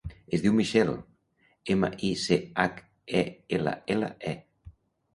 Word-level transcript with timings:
Es 0.35 0.43
diu 0.45 0.53
Michelle: 0.59 0.95
ema, 1.75 1.91
i, 2.09 2.11
ce, 2.23 2.41
hac, 2.65 2.83
e, 3.23 3.25
ela, 3.59 3.79
ela, 3.99 4.15
e. 4.37 4.71